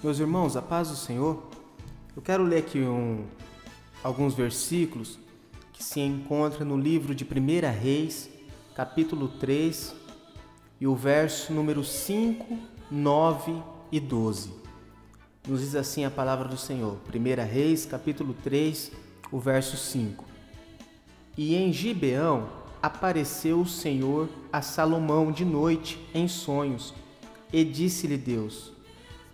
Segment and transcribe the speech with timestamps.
[0.00, 1.42] Meus irmãos, a paz do Senhor,
[2.14, 3.24] eu quero ler aqui um,
[4.00, 5.18] alguns versículos
[5.72, 7.26] que se encontram no livro de 1
[7.76, 8.30] Reis,
[8.76, 9.92] capítulo 3,
[10.80, 12.58] e o verso número 5,
[12.88, 14.52] 9 e 12.
[15.48, 16.96] Nos diz assim a palavra do Senhor.
[17.12, 18.92] 1 Reis, capítulo 3,
[19.32, 20.24] o verso 5.
[21.36, 22.48] E em Gibeão
[22.80, 26.94] apareceu o Senhor a Salomão de noite em sonhos,
[27.52, 28.77] e disse-lhe Deus: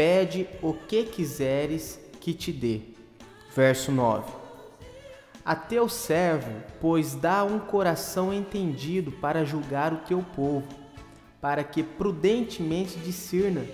[0.00, 2.80] Pede o que quiseres que te dê.
[3.54, 4.32] Verso 9.
[5.44, 6.50] A teu servo,
[6.80, 10.66] pois dá um coração entendido para julgar o teu povo,
[11.38, 13.66] para que prudentemente discirna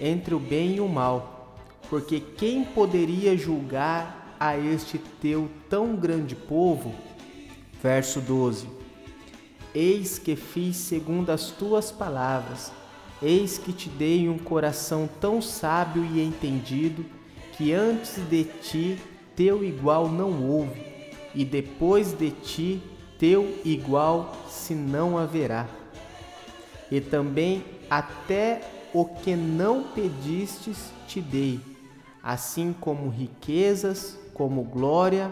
[0.00, 1.56] entre o bem e o mal.
[1.88, 6.92] Porque quem poderia julgar a este teu tão grande povo?
[7.80, 8.66] Verso 12.
[9.72, 12.72] Eis que fiz segundo as tuas palavras
[13.20, 17.04] Eis que te dei um coração tão sábio e entendido,
[17.56, 18.98] que antes de ti
[19.34, 20.80] teu igual não houve,
[21.34, 22.80] e depois de ti
[23.18, 25.66] teu igual se não haverá.
[26.90, 28.60] E também até
[28.94, 31.60] o que não pedistes te dei,
[32.22, 35.30] assim como riquezas, como glória,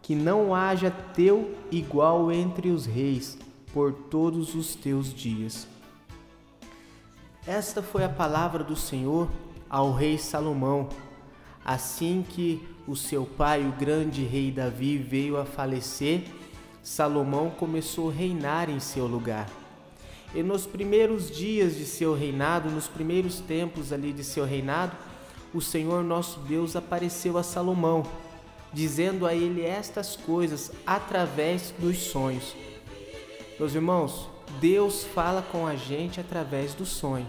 [0.00, 3.36] que não haja teu igual entre os reis
[3.72, 5.66] por todos os teus dias.
[7.46, 9.28] Esta foi a palavra do Senhor
[9.70, 10.88] ao rei Salomão.
[11.64, 16.24] Assim que o seu pai, o grande rei Davi, veio a falecer,
[16.82, 19.48] Salomão começou a reinar em seu lugar.
[20.34, 24.96] E nos primeiros dias de seu reinado, nos primeiros tempos ali de seu reinado,
[25.54, 28.02] o Senhor nosso Deus apareceu a Salomão,
[28.72, 32.56] dizendo a ele estas coisas através dos sonhos.
[33.56, 37.26] Meus irmãos, Deus fala com a gente através do sonho.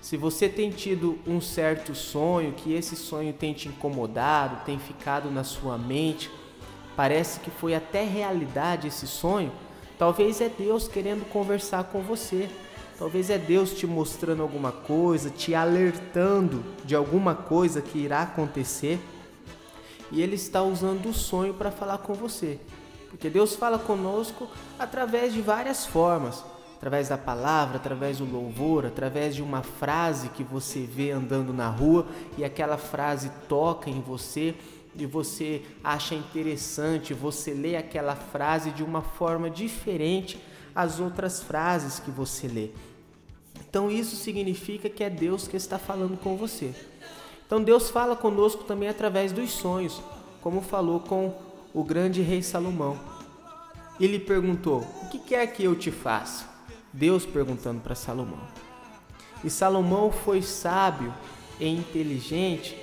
[0.00, 5.30] Se você tem tido um certo sonho, que esse sonho tem te incomodado, tem ficado
[5.30, 6.30] na sua mente,
[6.96, 9.52] parece que foi até realidade esse sonho,
[9.98, 12.48] talvez é Deus querendo conversar com você.
[12.98, 19.00] Talvez é Deus te mostrando alguma coisa, te alertando de alguma coisa que irá acontecer.
[20.10, 22.60] E Ele está usando o sonho para falar com você.
[23.12, 26.42] Porque Deus fala conosco através de várias formas
[26.82, 31.68] através da palavra, através do louvor, através de uma frase que você vê andando na
[31.68, 34.56] rua e aquela frase toca em você
[34.96, 40.42] e você acha interessante, você lê aquela frase de uma forma diferente
[40.74, 42.70] às outras frases que você lê.
[43.60, 46.74] Então isso significa que é Deus que está falando com você.
[47.46, 50.02] Então Deus fala conosco também através dos sonhos,
[50.40, 51.32] como falou com
[51.74, 52.98] o grande rei Salomão.
[54.00, 56.46] Ele perguntou: O que quer que eu te faça?
[56.92, 58.40] Deus perguntando para Salomão.
[59.42, 61.12] E Salomão foi sábio
[61.58, 62.76] e inteligente.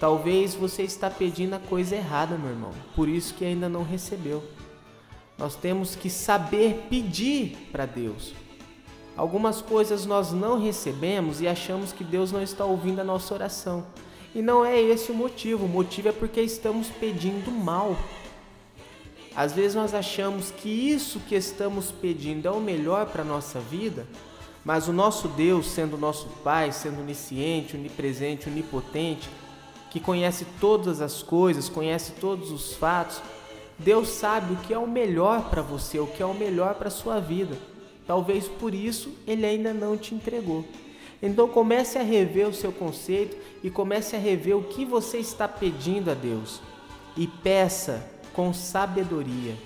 [0.00, 2.72] Talvez você está pedindo a coisa errada, meu irmão.
[2.94, 4.42] Por isso que ainda não recebeu.
[5.38, 8.32] Nós temos que saber pedir para Deus.
[9.16, 13.86] Algumas coisas nós não recebemos e achamos que Deus não está ouvindo a nossa oração.
[14.34, 15.66] E não é esse o motivo.
[15.66, 17.96] O motivo é porque estamos pedindo mal.
[19.36, 23.58] Às vezes nós achamos que isso que estamos pedindo é o melhor para a nossa
[23.58, 24.06] vida,
[24.64, 29.28] mas o nosso Deus, sendo nosso Pai, sendo onisciente, onipresente, onipotente,
[29.90, 33.20] que conhece todas as coisas, conhece todos os fatos,
[33.78, 36.88] Deus sabe o que é o melhor para você, o que é o melhor para
[36.88, 37.56] a sua vida.
[38.06, 40.64] Talvez por isso ele ainda não te entregou.
[41.24, 45.48] Então comece a rever o seu conceito e comece a rever o que você está
[45.48, 46.60] pedindo a Deus.
[47.16, 49.56] E peça com sabedoria.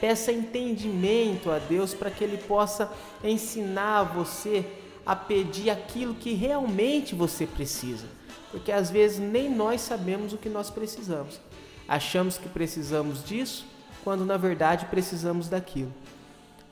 [0.00, 2.90] Peça entendimento a Deus para que Ele possa
[3.22, 4.64] ensinar você
[5.04, 8.06] a pedir aquilo que realmente você precisa.
[8.50, 11.38] Porque às vezes nem nós sabemos o que nós precisamos.
[11.86, 13.66] Achamos que precisamos disso,
[14.02, 15.92] quando na verdade precisamos daquilo.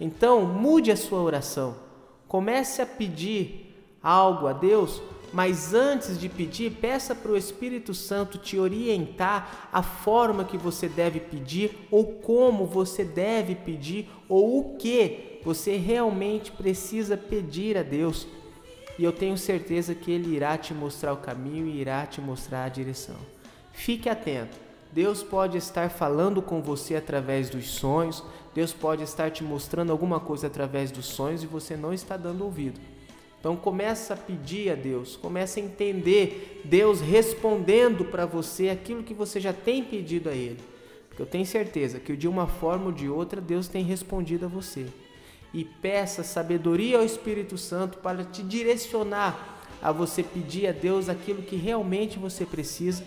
[0.01, 1.77] Então, mude a sua oração.
[2.27, 3.70] Comece a pedir
[4.03, 5.01] algo a Deus
[5.33, 10.89] mas antes de pedir, peça para o Espírito Santo te orientar a forma que você
[10.89, 17.83] deve pedir, ou como você deve pedir, ou o que você realmente precisa pedir a
[17.83, 18.27] Deus.
[18.99, 22.65] E eu tenho certeza que Ele irá te mostrar o caminho e irá te mostrar
[22.65, 23.17] a direção.
[23.73, 24.59] Fique atento.
[24.93, 30.19] Deus pode estar falando com você através dos sonhos, Deus pode estar te mostrando alguma
[30.19, 32.81] coisa através dos sonhos e você não está dando ouvido.
[33.41, 39.15] Então começa a pedir a Deus, começa a entender Deus respondendo para você aquilo que
[39.15, 40.61] você já tem pedido a Ele.
[41.09, 44.49] Porque eu tenho certeza que de uma forma ou de outra Deus tem respondido a
[44.49, 44.87] você.
[45.55, 51.43] E peça sabedoria ao Espírito Santo para te direcionar a você pedir a Deus aquilo
[51.43, 53.03] que realmente você precisa,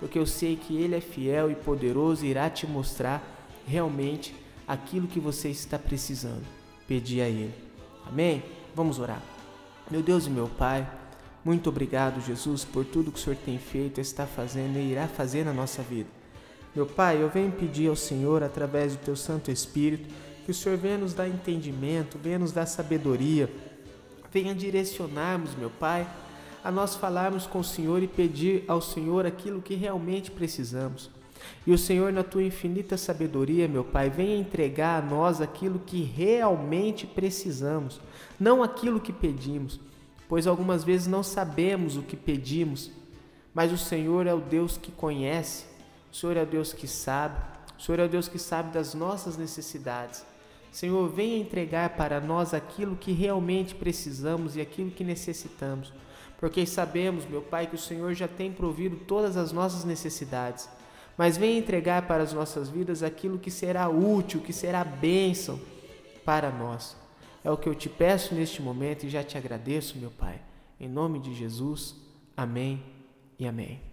[0.00, 3.22] porque eu sei que Ele é fiel e poderoso e irá te mostrar
[3.66, 4.34] realmente
[4.66, 6.44] aquilo que você está precisando.
[6.88, 7.54] Pedir a Ele.
[8.04, 8.42] Amém?
[8.74, 9.22] Vamos orar.
[9.90, 10.88] Meu Deus e meu Pai,
[11.44, 15.44] muito obrigado, Jesus, por tudo que o Senhor tem feito, está fazendo e irá fazer
[15.44, 16.08] na nossa vida.
[16.76, 20.08] Meu Pai, eu venho pedir ao Senhor, através do Teu Santo Espírito,
[20.44, 23.50] que o Senhor venha nos dar entendimento, venha nos dar sabedoria,
[24.32, 26.06] venha direcionarmos, meu Pai,
[26.62, 31.10] a nós falarmos com o Senhor e pedir ao Senhor aquilo que realmente precisamos.
[31.66, 36.02] E o Senhor, na tua infinita sabedoria, meu Pai, venha entregar a nós aquilo que
[36.02, 38.00] realmente precisamos,
[38.38, 39.80] não aquilo que pedimos,
[40.28, 42.90] pois algumas vezes não sabemos o que pedimos,
[43.52, 45.66] mas o Senhor é o Deus que conhece,
[46.10, 47.40] o Senhor é o Deus que sabe,
[47.78, 50.24] o Senhor é o Deus que sabe das nossas necessidades.
[50.70, 55.92] Senhor, venha entregar para nós aquilo que realmente precisamos e aquilo que necessitamos,
[56.38, 60.68] porque sabemos, meu Pai, que o Senhor já tem provido todas as nossas necessidades.
[61.20, 65.60] Mas venha entregar para as nossas vidas aquilo que será útil, que será bênção
[66.24, 66.96] para nós.
[67.44, 70.40] É o que eu te peço neste momento e já te agradeço, meu Pai.
[70.80, 71.94] Em nome de Jesus,
[72.34, 72.82] amém
[73.38, 73.89] e amém.